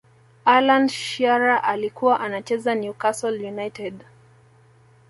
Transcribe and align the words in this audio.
allan 0.45 0.87
shearer 0.87 1.57
alikuwa 1.63 2.19
anacheza 2.19 2.75
new 2.75 2.93
castle 2.93 3.47
united 3.47 4.05